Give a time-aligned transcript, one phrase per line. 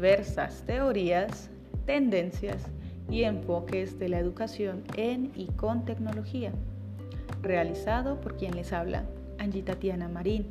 [0.00, 1.50] diversas teorías,
[1.84, 2.64] tendencias
[3.10, 6.52] y enfoques de la educación en y con tecnología,
[7.42, 9.04] realizado por quien les habla,
[9.38, 10.46] Angie Tatiana Marín,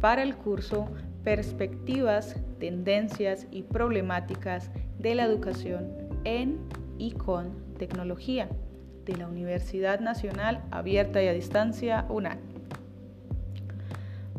[0.00, 0.86] para el curso
[1.24, 4.70] Perspectivas, Tendencias y Problemáticas
[5.00, 5.88] de la Educación
[6.22, 6.60] en
[6.98, 8.48] y con Tecnología
[9.04, 12.38] de la Universidad Nacional Abierta y a Distancia UNAM.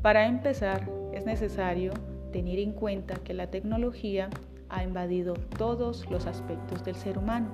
[0.02, 1.92] Para empezar, es necesario
[2.34, 4.30] tener en cuenta que la tecnología
[4.68, 7.48] ha invadido todos los aspectos del ser humano.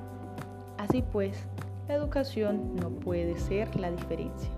[0.80, 1.46] Así pues,
[1.88, 4.50] la educación no puede ser la diferencia.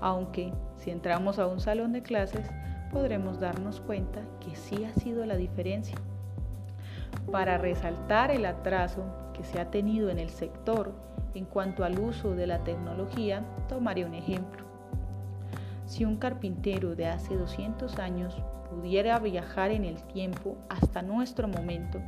[0.00, 2.46] Aunque si entramos a un salón de clases,
[2.92, 5.96] podremos darnos cuenta que sí ha sido la diferencia.
[7.30, 10.92] Para resaltar el atraso que se ha tenido en el sector
[11.34, 14.63] en cuanto al uso de la tecnología, tomaré un ejemplo.
[15.94, 18.34] Si un carpintero de hace 200 años
[18.68, 22.00] pudiera viajar en el tiempo hasta nuestro momento,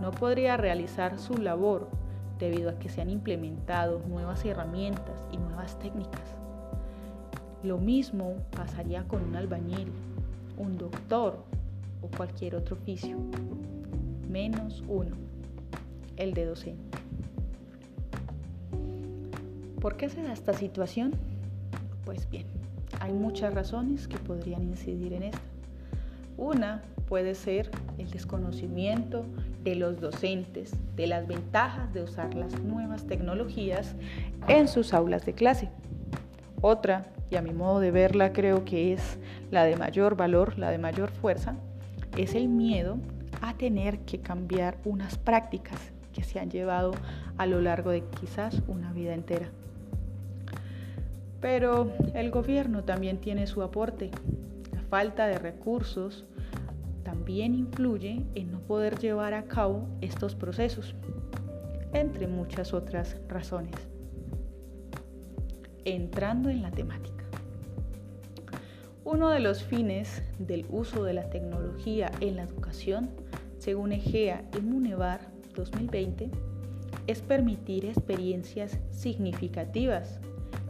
[0.00, 1.88] no podría realizar su labor
[2.38, 6.36] debido a que se han implementado nuevas herramientas y nuevas técnicas.
[7.64, 9.90] Lo mismo pasaría con un albañil,
[10.56, 11.42] un doctor
[12.02, 13.18] o cualquier otro oficio.
[14.28, 15.16] Menos uno,
[16.14, 16.98] el de docente.
[19.80, 21.10] ¿Por qué se da esta situación?
[22.04, 22.46] Pues bien,
[23.04, 25.38] hay muchas razones que podrían incidir en esto.
[26.38, 29.26] Una puede ser el desconocimiento
[29.62, 33.94] de los docentes de las ventajas de usar las nuevas tecnologías
[34.48, 35.68] en sus aulas de clase.
[36.62, 39.18] Otra, y a mi modo de verla creo que es
[39.50, 41.56] la de mayor valor, la de mayor fuerza,
[42.16, 42.96] es el miedo
[43.42, 45.78] a tener que cambiar unas prácticas
[46.14, 46.92] que se han llevado
[47.36, 49.50] a lo largo de quizás una vida entera.
[51.44, 54.10] Pero el gobierno también tiene su aporte.
[54.72, 56.24] La falta de recursos
[57.02, 60.94] también influye en no poder llevar a cabo estos procesos,
[61.92, 63.74] entre muchas otras razones.
[65.84, 67.24] Entrando en la temática.
[69.04, 73.10] Uno de los fines del uso de la tecnología en la educación,
[73.58, 75.20] según EGEA y Munevar
[75.54, 76.30] 2020,
[77.06, 80.20] es permitir experiencias significativas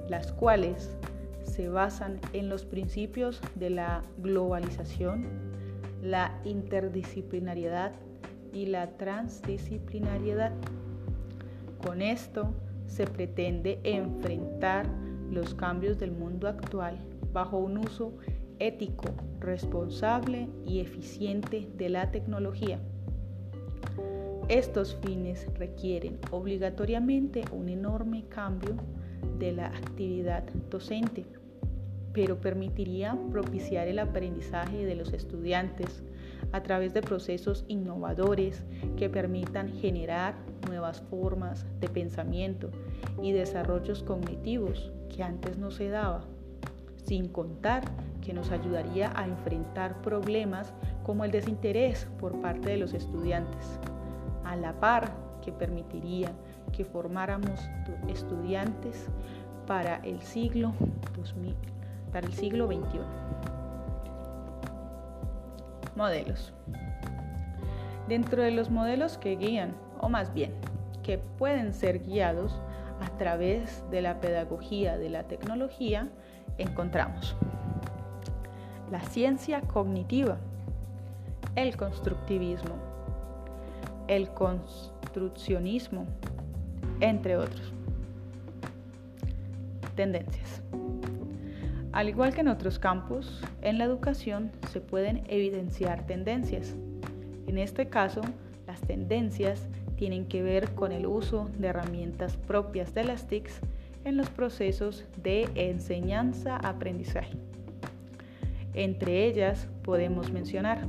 [0.08, 0.96] las cuales
[1.44, 5.26] se basan en los principios de la globalización,
[6.02, 7.92] la interdisciplinariedad
[8.52, 10.52] y la transdisciplinariedad.
[11.84, 12.54] Con esto
[12.86, 14.86] se pretende enfrentar
[15.30, 16.98] los cambios del mundo actual
[17.32, 18.14] bajo un uso
[18.58, 19.08] ético,
[19.40, 22.78] responsable y eficiente de la tecnología.
[24.48, 28.76] Estos fines requieren obligatoriamente un enorme cambio
[29.38, 31.26] de la actividad docente,
[32.12, 36.02] pero permitiría propiciar el aprendizaje de los estudiantes
[36.52, 38.62] a través de procesos innovadores
[38.96, 40.36] que permitan generar
[40.68, 42.70] nuevas formas de pensamiento
[43.20, 46.24] y desarrollos cognitivos que antes no se daba,
[47.04, 47.82] sin contar
[48.22, 53.78] que nos ayudaría a enfrentar problemas como el desinterés por parte de los estudiantes,
[54.44, 56.32] a la par que permitiría
[56.72, 57.60] que formáramos
[58.08, 59.08] estudiantes
[59.66, 60.72] para el siglo
[61.16, 61.54] 2000,
[62.12, 63.04] para el siglo 21.
[65.96, 66.52] Modelos.
[68.08, 70.52] Dentro de los modelos que guían, o más bien,
[71.02, 72.60] que pueden ser guiados
[73.00, 76.08] a través de la pedagogía de la tecnología,
[76.58, 77.36] encontramos
[78.90, 80.38] la ciencia cognitiva,
[81.56, 82.74] el constructivismo,
[84.08, 86.06] el construccionismo,
[87.08, 87.72] entre otros.
[89.94, 90.62] Tendencias.
[91.92, 96.74] Al igual que en otros campos, en la educación se pueden evidenciar tendencias.
[97.46, 98.22] En este caso,
[98.66, 103.60] las tendencias tienen que ver con el uso de herramientas propias de las TICs
[104.04, 107.36] en los procesos de enseñanza-aprendizaje.
[108.72, 110.86] Entre ellas podemos mencionar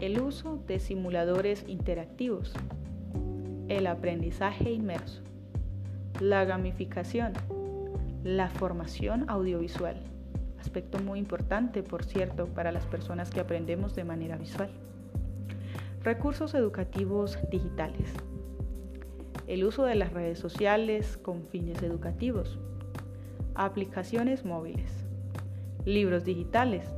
[0.00, 2.52] el uso de simuladores interactivos,
[3.68, 5.22] el aprendizaje inmerso,
[6.20, 7.32] la gamificación,
[8.22, 9.96] la formación audiovisual,
[10.60, 14.70] aspecto muy importante, por cierto, para las personas que aprendemos de manera visual.
[16.02, 18.12] Recursos educativos digitales,
[19.48, 22.58] el uso de las redes sociales con fines educativos,
[23.54, 24.90] aplicaciones móviles,
[25.84, 26.88] libros digitales,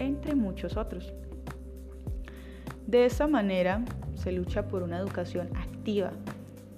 [0.00, 1.12] entre muchos otros.
[2.86, 3.84] De esa manera
[4.18, 6.10] se lucha por una educación activa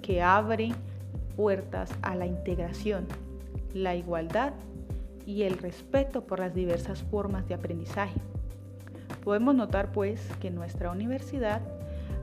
[0.01, 0.71] que abre
[1.35, 3.07] puertas a la integración,
[3.73, 4.53] la igualdad
[5.25, 8.19] y el respeto por las diversas formas de aprendizaje.
[9.23, 11.61] Podemos notar pues que en nuestra universidad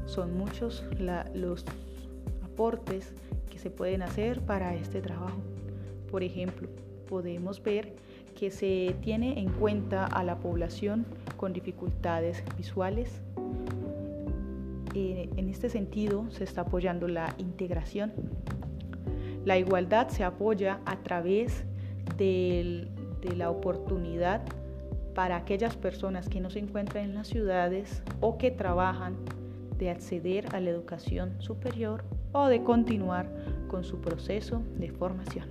[0.07, 0.85] son muchos
[1.35, 1.65] los
[2.43, 3.13] aportes
[3.51, 5.39] que se pueden hacer para este trabajo.
[6.11, 6.69] Por ejemplo,
[7.09, 7.95] podemos ver
[8.37, 11.07] que se tiene en cuenta a la población
[11.37, 13.21] con dificultades visuales.
[14.95, 18.13] Eh, en este sentido, se está apoyando la integración.
[19.45, 21.65] La igualdad se apoya a través
[22.17, 22.89] de
[23.37, 24.43] la oportunidad
[25.15, 29.17] para aquellas personas que no se encuentran en las ciudades o que trabajan
[29.79, 33.29] de acceder a la educación superior o de continuar
[33.69, 35.47] con su proceso de formación.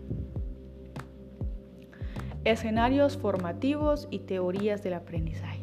[2.44, 5.56] Escenarios formativos y teorías del aprendizaje.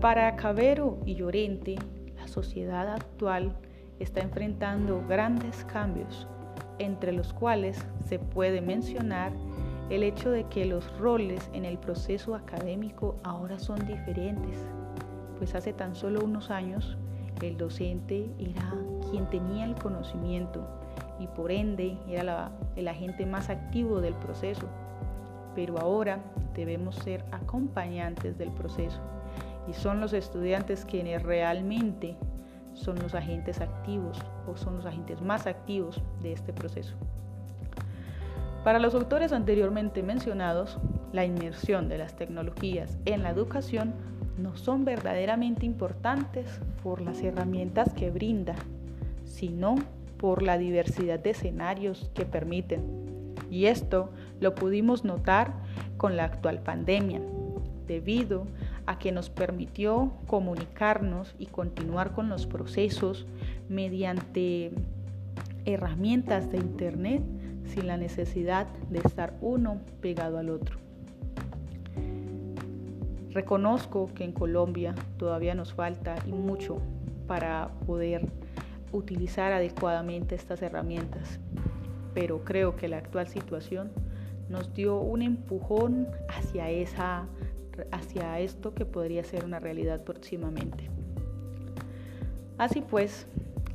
[0.00, 1.74] Para Cabero y Llorente,
[2.16, 3.56] la sociedad actual
[3.98, 6.28] está enfrentando grandes cambios,
[6.78, 9.32] entre los cuales se puede mencionar
[9.90, 14.64] el hecho de que los roles en el proceso académico ahora son diferentes,
[15.36, 16.96] pues hace tan solo unos años
[17.42, 18.72] el docente era
[19.10, 20.64] quien tenía el conocimiento
[21.18, 24.68] y por ende era el agente más activo del proceso.
[25.56, 26.20] Pero ahora
[26.54, 29.00] debemos ser acompañantes del proceso
[29.72, 32.16] son los estudiantes quienes realmente
[32.74, 36.94] son los agentes activos o son los agentes más activos de este proceso.
[38.64, 40.78] Para los autores anteriormente mencionados,
[41.12, 43.94] la inmersión de las tecnologías en la educación
[44.36, 48.54] no son verdaderamente importantes por las herramientas que brinda,
[49.24, 49.76] sino
[50.18, 53.34] por la diversidad de escenarios que permiten.
[53.50, 54.10] Y esto
[54.40, 55.54] lo pudimos notar
[55.96, 57.20] con la actual pandemia,
[57.86, 58.46] debido a
[58.96, 63.26] que nos permitió comunicarnos y continuar con los procesos
[63.68, 64.70] mediante
[65.66, 67.22] herramientas de Internet
[67.64, 70.78] sin la necesidad de estar uno pegado al otro.
[73.30, 76.78] Reconozco que en Colombia todavía nos falta y mucho
[77.26, 78.26] para poder
[78.90, 81.38] utilizar adecuadamente estas herramientas,
[82.14, 83.90] pero creo que la actual situación
[84.48, 87.26] nos dio un empujón hacia, esa,
[87.92, 90.88] hacia esto que podría ser una realidad próximamente.
[92.56, 93.26] Así pues,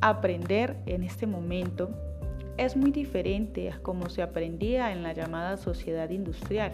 [0.01, 1.89] aprender en este momento
[2.57, 6.73] es muy diferente a como se aprendía en la llamada sociedad industrial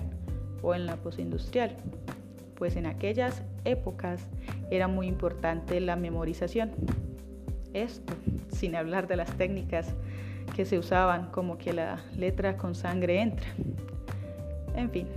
[0.61, 1.75] o en la postindustrial,
[2.55, 4.27] pues en aquellas épocas
[4.71, 6.71] era muy importante la memorización
[7.73, 8.13] esto,
[8.49, 9.93] sin hablar de las técnicas
[10.55, 13.47] que se usaban como que la letra con sangre entra.
[14.75, 15.07] En fin,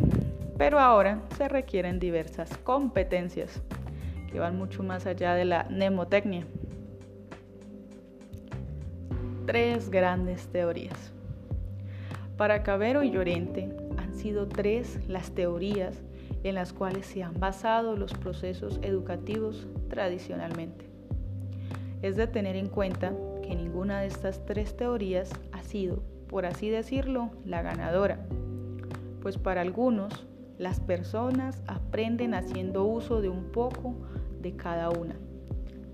[0.62, 3.61] pero ahora se requieren diversas competencias
[4.31, 6.47] que van mucho más allá de la mnemotecnia.
[9.44, 11.12] Tres grandes teorías.
[12.37, 16.00] Para Cabero y Llorente han sido tres las teorías
[16.44, 20.88] en las cuales se han basado los procesos educativos tradicionalmente
[22.03, 23.12] es de tener en cuenta
[23.43, 28.20] que ninguna de estas tres teorías ha sido, por así decirlo, la ganadora,
[29.23, 30.29] pues para algunos
[30.59, 33.95] las personas aprenden haciendo uso de un poco
[34.41, 35.17] de cada una,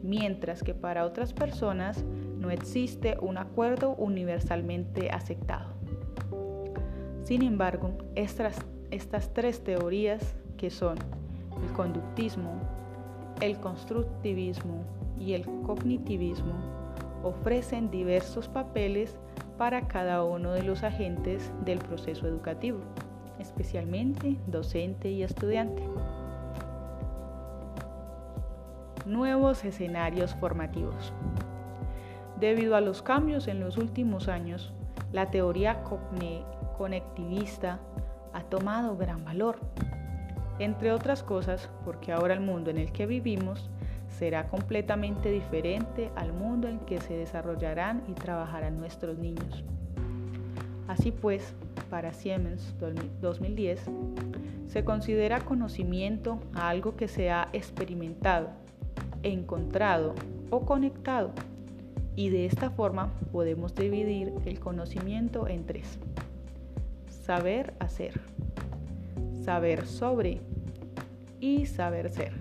[0.03, 2.05] mientras que para otras personas
[2.39, 5.75] no existe un acuerdo universalmente aceptado.
[7.23, 8.65] Sin embargo, estas,
[9.35, 10.97] tres teorías que son
[11.63, 12.55] el conductismo,
[13.41, 14.85] el constructivismo
[15.19, 16.55] y el cognitivismo
[17.23, 19.19] ofrecen diversos papeles
[19.59, 22.79] para cada uno de los agentes del proceso educativo,
[23.39, 25.83] especialmente docente y estudiante.
[29.07, 31.13] Nuevos escenarios formativos.
[32.39, 34.73] Debido a los cambios en los últimos años,
[35.13, 35.83] la teoría
[36.77, 37.81] conectivista
[38.33, 39.59] ha tomado gran valor,
[40.59, 43.71] entre otras cosas porque ahora el mundo en el que vivimos
[44.09, 49.65] será completamente diferente al mundo en que se desarrollarán y trabajarán nuestros niños.
[50.89, 51.55] Así pues,
[51.91, 52.75] para Siemens
[53.21, 53.81] 2010,
[54.69, 58.51] se considera conocimiento a algo que se ha experimentado,
[59.23, 60.15] encontrado
[60.51, 61.33] o conectado,
[62.15, 65.99] y de esta forma podemos dividir el conocimiento en tres.
[67.09, 68.21] Saber hacer,
[69.45, 70.41] saber sobre
[71.41, 72.33] y saber ser.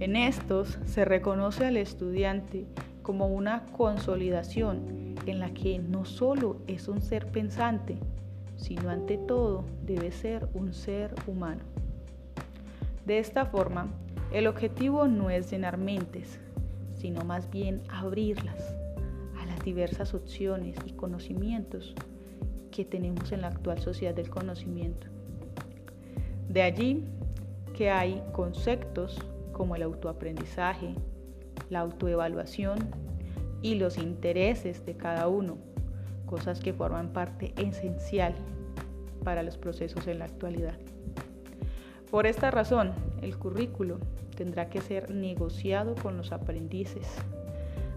[0.00, 2.66] En estos se reconoce al estudiante
[3.02, 4.97] como una consolidación
[5.30, 7.96] en la que no solo es un ser pensante,
[8.56, 11.62] sino ante todo debe ser un ser humano.
[13.06, 13.88] De esta forma,
[14.32, 16.38] el objetivo no es llenar mentes,
[16.94, 18.74] sino más bien abrirlas
[19.40, 21.94] a las diversas opciones y conocimientos
[22.70, 25.06] que tenemos en la actual sociedad del conocimiento.
[26.48, 27.04] De allí
[27.74, 29.18] que hay conceptos
[29.52, 30.94] como el autoaprendizaje,
[31.70, 32.78] la autoevaluación
[33.62, 35.58] y los intereses de cada uno,
[36.26, 38.34] cosas que forman parte esencial
[39.24, 40.74] para los procesos en la actualidad.
[42.10, 43.98] Por esta razón, el currículo
[44.36, 47.06] tendrá que ser negociado con los aprendices.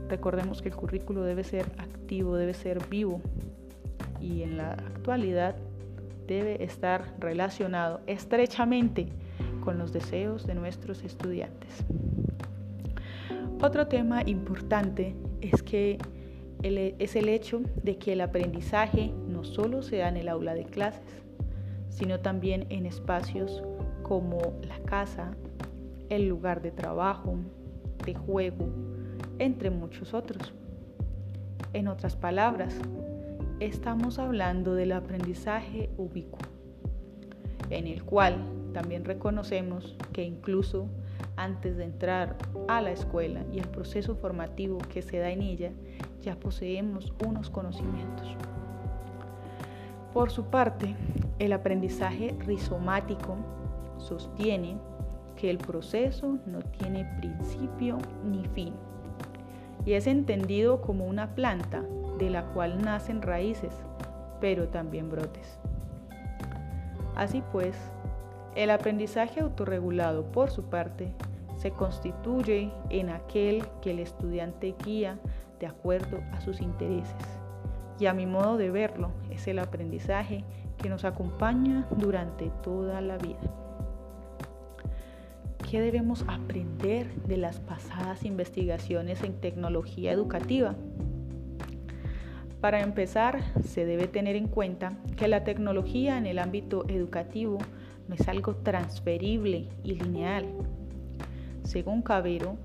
[0.09, 3.21] Recordemos que el currículo debe ser activo, debe ser vivo
[4.19, 5.55] y en la actualidad
[6.27, 9.07] debe estar relacionado estrechamente
[9.63, 11.85] con los deseos de nuestros estudiantes.
[13.61, 15.97] Otro tema importante es que
[16.63, 20.65] es el hecho de que el aprendizaje no solo se da en el aula de
[20.65, 21.23] clases,
[21.89, 23.63] sino también en espacios
[24.03, 25.35] como la casa,
[26.09, 27.35] el lugar de trabajo,
[28.05, 28.67] de juego,
[29.39, 30.53] entre muchos otros.
[31.73, 32.75] En otras palabras,
[33.59, 36.39] estamos hablando del aprendizaje ubicuo,
[37.69, 38.37] en el cual
[38.73, 40.87] también reconocemos que incluso
[41.43, 45.71] antes de entrar a la escuela y el proceso formativo que se da en ella,
[46.21, 48.35] ya poseemos unos conocimientos.
[50.13, 50.95] Por su parte,
[51.39, 53.37] el aprendizaje rizomático
[53.97, 54.77] sostiene
[55.35, 58.73] que el proceso no tiene principio ni fin
[59.85, 61.83] y es entendido como una planta
[62.19, 63.73] de la cual nacen raíces,
[64.39, 65.57] pero también brotes.
[67.15, 67.75] Así pues,
[68.55, 71.13] el aprendizaje autorregulado, por su parte,
[71.61, 75.19] se constituye en aquel que el estudiante guía
[75.59, 77.13] de acuerdo a sus intereses.
[77.99, 80.43] Y a mi modo de verlo, es el aprendizaje
[80.79, 83.37] que nos acompaña durante toda la vida.
[85.69, 90.73] ¿Qué debemos aprender de las pasadas investigaciones en tecnología educativa?
[92.59, 97.59] Para empezar, se debe tener en cuenta que la tecnología en el ámbito educativo
[98.07, 100.47] no es algo transferible y lineal.
[101.71, 102.57] Según Cabero,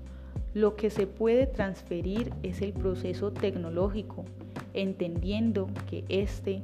[0.53, 4.25] lo que se puede transferir es el proceso tecnológico,
[4.73, 6.61] entendiendo que este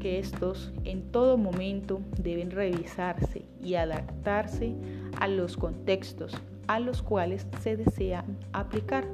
[0.00, 4.74] que estos en todo momento deben revisarse y adaptarse
[5.18, 6.34] a los contextos
[6.66, 9.06] a los cuales se desean aplicar,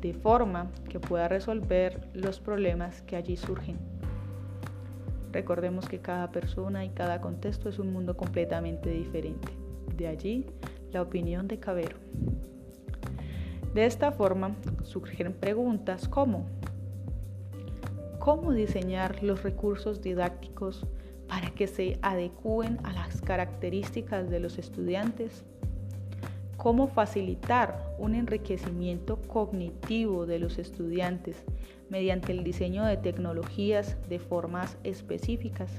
[0.00, 3.78] de forma que pueda resolver los problemas que allí surgen.
[5.30, 9.52] Recordemos que cada persona y cada contexto es un mundo completamente diferente.
[9.96, 10.46] De allí
[10.94, 11.96] la opinión de Cabero.
[13.74, 16.46] De esta forma surgen preguntas como
[18.20, 20.86] ¿cómo diseñar los recursos didácticos
[21.28, 25.42] para que se adecúen a las características de los estudiantes?
[26.56, 31.36] ¿Cómo facilitar un enriquecimiento cognitivo de los estudiantes
[31.90, 35.72] mediante el diseño de tecnologías de formas específicas?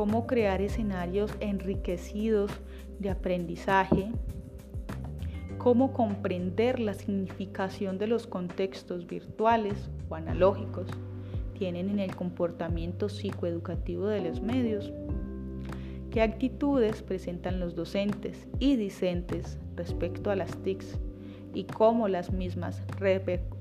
[0.00, 2.50] ¿Cómo crear escenarios enriquecidos
[3.00, 4.10] de aprendizaje?
[5.58, 10.88] ¿Cómo comprender la significación de los contextos virtuales o analógicos
[11.52, 14.90] tienen en el comportamiento psicoeducativo de los medios?
[16.10, 20.98] ¿Qué actitudes presentan los docentes y discentes respecto a las TICs
[21.52, 22.82] y cómo las mismas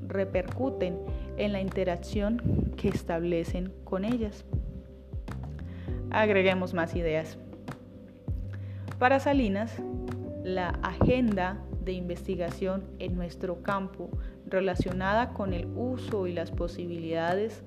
[0.08, 1.00] repercuten
[1.36, 4.46] en la interacción que establecen con ellas?
[6.12, 7.38] Agreguemos más ideas.
[8.98, 9.72] Para Salinas,
[10.44, 14.10] la agenda de investigación en nuestro campo
[14.48, 17.64] relacionada con el uso y las posibilidades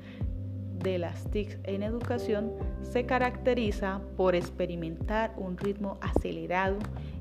[0.83, 6.79] de las TIC en educación se caracteriza por experimentar un ritmo acelerado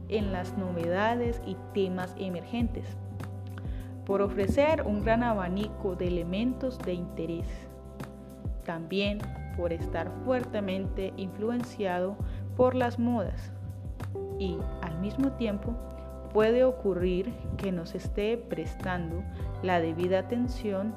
[0.10, 2.86] en las novedades y temas emergentes,
[4.06, 7.48] por ofrecer un gran abanico de elementos de interés,
[8.66, 9.20] también
[9.58, 12.18] por estar fuertemente influenciado
[12.56, 13.52] por las modas
[14.40, 15.76] y al mismo tiempo
[16.34, 19.24] puede ocurrir que nos esté prestando
[19.62, 20.96] la debida atención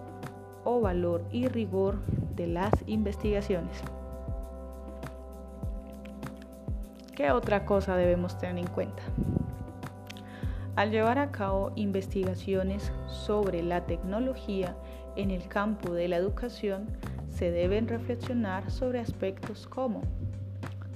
[0.65, 1.99] o valor y rigor
[2.37, 3.83] de las investigaciones.
[7.15, 9.03] ¿Qué otra cosa debemos tener en cuenta?
[10.75, 14.75] Al llevar a cabo investigaciones sobre la tecnología
[15.15, 16.89] en el campo de la educación,
[17.35, 20.03] se deben reflexionar sobre aspectos como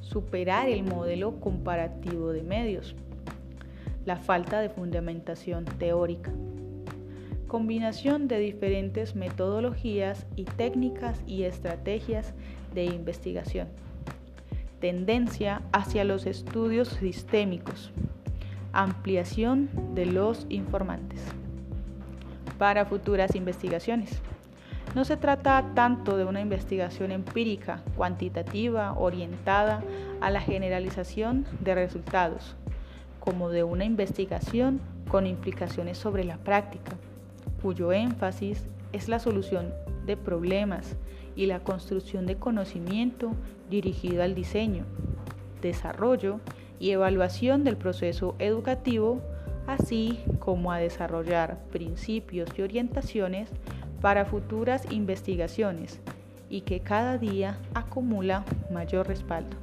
[0.01, 2.95] superar el modelo comparativo de medios,
[4.07, 6.33] la falta de fundamentación teórica,
[7.47, 12.33] combinación de diferentes metodologías y técnicas y estrategias
[12.73, 13.69] de investigación,
[14.81, 17.91] tendencia hacia los estudios sistémicos,
[18.73, 21.21] ampliación de los informantes.
[22.59, 24.23] Para futuras investigaciones,
[24.99, 29.81] No se trata tanto de una investigación empírica, cuantitativa, orientada
[30.21, 32.57] a la generalización de resultados,
[33.21, 36.97] como de una investigación con implicaciones sobre la práctica,
[37.63, 39.73] cuyo énfasis es la solución
[40.05, 40.97] de problemas
[41.37, 43.31] y la construcción de conocimiento
[43.71, 44.85] dirigido al diseño,
[45.63, 46.41] desarrollo
[46.81, 49.23] y evaluación del proceso educativo,
[49.69, 53.49] así como a desarrollar principios y orientaciones
[54.01, 56.01] para futuras investigaciones
[56.49, 59.57] y que cada día acumula mayor respaldo.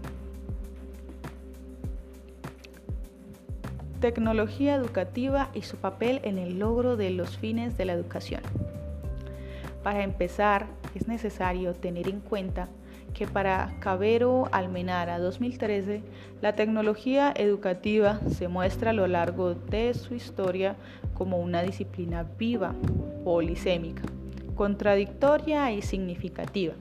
[4.00, 8.42] Tecnología educativa y su papel en el logro de los fines de la educación.
[9.84, 12.68] Para empezar, es necesario tener en cuenta
[13.14, 16.04] que para Cabero Almenara 2013,
[16.42, 20.76] la tecnología educativa se muestra a lo largo de su historia
[21.14, 22.76] como una disciplina viva,
[23.24, 24.04] polisémica,
[24.56, 26.74] contradictoria y significativa,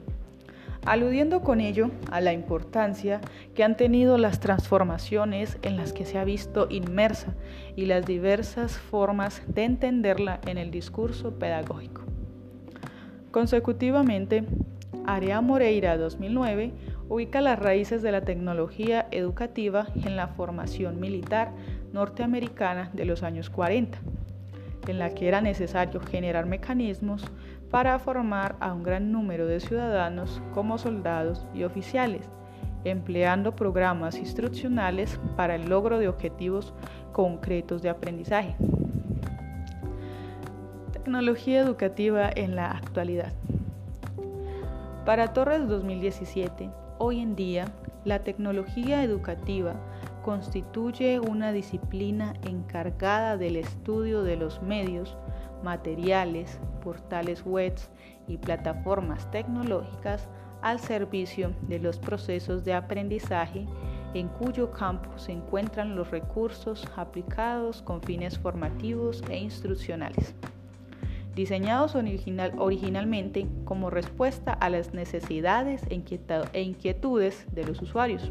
[0.86, 3.20] aludiendo con ello a la importancia
[3.54, 7.34] que han tenido las transformaciones en las que se ha visto inmersa
[7.76, 12.02] y las diversas formas de entenderla en el discurso pedagógico.
[13.30, 14.44] Consecutivamente,
[15.06, 16.72] Area Moreira 2009
[17.08, 21.52] ubica las raíces de la tecnología educativa en la formación militar
[21.92, 23.98] norteamericana de los años 40,
[24.88, 27.24] en la que era necesario generar mecanismos
[27.74, 32.30] para formar a un gran número de ciudadanos como soldados y oficiales,
[32.84, 36.72] empleando programas instruccionales para el logro de objetivos
[37.12, 38.54] concretos de aprendizaje.
[40.92, 43.32] Tecnología educativa en la actualidad.
[45.04, 47.64] Para Torres 2017, hoy en día,
[48.04, 49.74] la tecnología educativa
[50.22, 55.16] constituye una disciplina encargada del estudio de los medios,
[55.64, 57.74] materiales, portales web
[58.28, 60.28] y plataformas tecnológicas
[60.62, 63.66] al servicio de los procesos de aprendizaje
[64.14, 70.34] en cuyo campo se encuentran los recursos aplicados con fines formativos e instruccionales
[71.34, 78.30] diseñados originalmente como respuesta a las necesidades e inquietudes de los usuarios.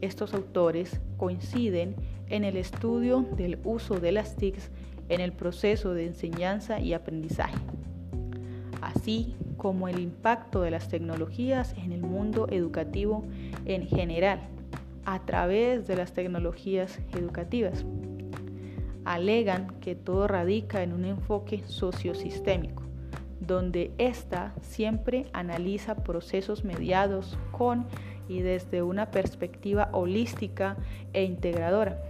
[0.00, 1.96] Estos autores coinciden
[2.28, 4.70] en el estudio del uso de las TICs
[5.08, 7.58] en el proceso de enseñanza y aprendizaje,
[8.80, 13.24] así como el impacto de las tecnologías en el mundo educativo
[13.64, 14.40] en general
[15.04, 17.84] a través de las tecnologías educativas
[19.04, 22.82] alegan que todo radica en un enfoque sociosistémico,
[23.40, 27.86] donde ésta siempre analiza procesos mediados con
[28.28, 30.76] y desde una perspectiva holística
[31.12, 32.00] e integradora.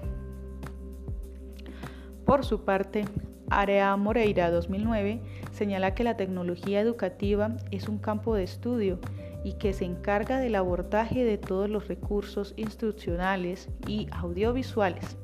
[2.25, 3.05] Por su parte,
[3.51, 5.21] Area Moreira 2009
[5.53, 8.99] señala que la tecnología educativa es un campo de estudio
[9.45, 15.17] y que se encarga del abordaje de todos los recursos instruccionales y audiovisuales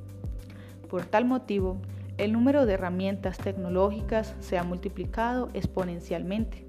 [0.91, 1.81] por tal motivo,
[2.19, 6.67] el número de herramientas tecnológicas se ha multiplicado exponencialmente.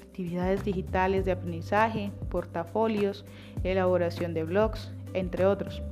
[0.00, 3.26] Actividades digitales de aprendizaje, portafolios,
[3.62, 5.82] elaboración de blogs, entre otros,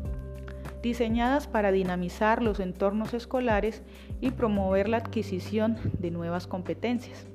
[0.87, 3.83] diseñadas para dinamizar los entornos escolares
[4.21, 7.27] y promover la adquisición de nuevas competencias.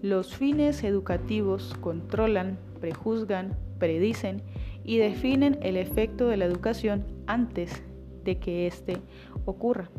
[0.00, 4.42] Los fines educativos controlan, prejuzgan, predicen
[4.82, 7.82] y definen el efecto de la educación antes
[8.24, 8.96] de que éste
[9.44, 9.90] ocurra.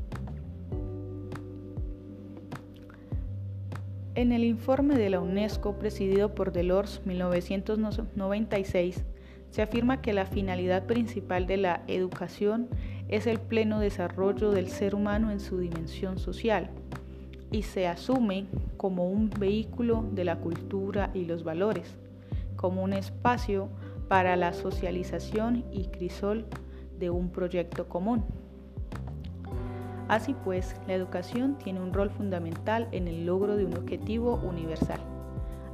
[4.15, 9.03] En el informe de la UNESCO presidido por Delors 1996,
[9.53, 12.69] se afirma que la finalidad principal de la educación
[13.07, 16.71] es el pleno desarrollo del ser humano en su dimensión social
[17.51, 21.95] y se asume como un vehículo de la cultura y los valores,
[22.55, 23.69] como un espacio
[24.07, 26.47] para la socialización y crisol
[26.97, 28.25] de un proyecto común.
[30.07, 34.99] Así pues, la educación tiene un rol fundamental en el logro de un objetivo universal,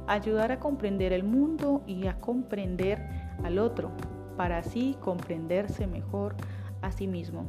[0.06, 3.90] ayudar a comprender el mundo y a comprender al otro,
[4.36, 6.34] para así comprenderse mejor
[6.82, 7.46] a sí mismo.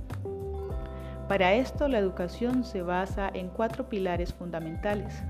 [1.27, 5.23] Para esto la educación se basa en cuatro pilares fundamentales.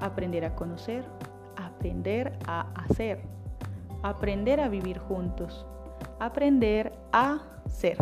[0.00, 1.04] Aprender a conocer,
[1.56, 3.20] aprender a hacer,
[4.02, 5.64] aprender a vivir juntos,
[6.18, 7.98] aprender a ser.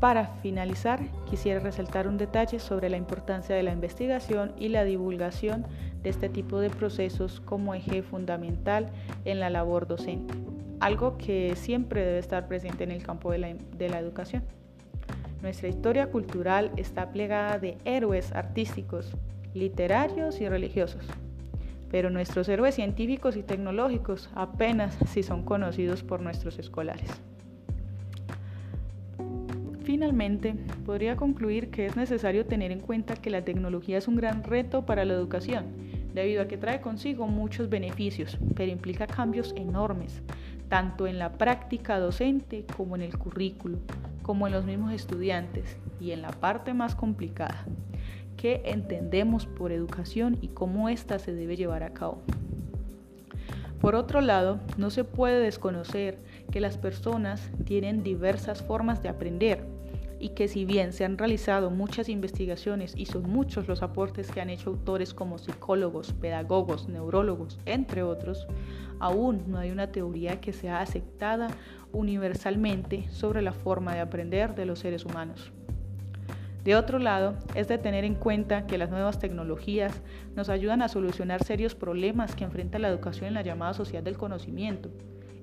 [0.00, 5.66] Para finalizar, quisiera resaltar un detalle sobre la importancia de la investigación y la divulgación
[6.02, 8.86] de este tipo de procesos como eje fundamental
[9.26, 10.32] en la labor docente,
[10.80, 14.42] algo que siempre debe estar presente en el campo de la, educación.
[15.42, 19.12] Nuestra historia cultural está plegada de héroes artísticos,
[19.52, 21.04] literarios y religiosos,
[21.90, 27.20] pero nuestros héroes científicos y tecnológicos apenas si son conocidos por nuestros escolares.
[29.90, 30.54] Finalmente,
[30.86, 34.86] podría concluir que es necesario tener en cuenta que la tecnología es un gran reto
[34.86, 35.64] para la educación,
[36.14, 40.22] debido a que trae consigo muchos beneficios, pero implica cambios enormes,
[40.68, 43.78] tanto en la práctica docente como en el currículo,
[44.22, 47.66] como en los mismos estudiantes y en la parte más complicada,
[48.36, 52.22] que entendemos por educación y cómo ésta se debe llevar a cabo.
[53.80, 56.18] Por otro lado, no se puede desconocer
[56.52, 59.69] que las personas tienen diversas formas de aprender
[60.20, 64.42] y que si bien se han realizado muchas investigaciones y son muchos los aportes que
[64.42, 68.46] han hecho autores como psicólogos, pedagogos, neurólogos, entre otros,
[69.00, 71.48] aún no hay una teoría que sea aceptada
[71.92, 75.50] universalmente sobre la forma de aprender de los seres humanos.
[76.64, 80.02] De otro lado, es de tener en cuenta que las nuevas tecnologías
[80.36, 84.18] nos ayudan a solucionar serios problemas que enfrenta la educación en la llamada sociedad del
[84.18, 84.90] conocimiento.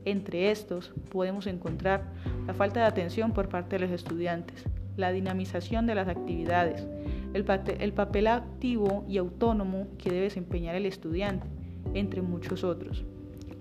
[0.08, 2.14] Entre estos podemos encontrar
[2.46, 4.64] la falta de atención por parte de los estudiantes,
[4.96, 6.88] la dinamización de las actividades,
[7.34, 7.46] el,
[7.82, 11.46] el papel activo y autónomo que debe desempeñar el estudiante,
[11.94, 13.04] entre muchos otros.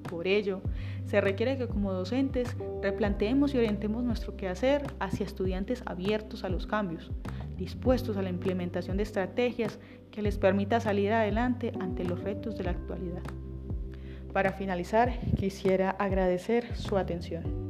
[0.08, 0.60] Por ello,
[1.06, 6.68] se requiere que como docentes replanteemos y orientemos nuestro quehacer hacia estudiantes abiertos a los
[6.68, 7.10] cambios,
[7.56, 9.80] dispuestos a la implementación de estrategias
[10.12, 13.24] que les permita salir adelante ante los retos de la actualidad.
[14.36, 17.65] Para finalizar, quisiera agradecer su atención.